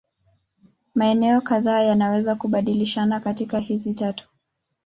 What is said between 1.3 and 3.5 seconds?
kadhaa yanaweza kubadilishana kati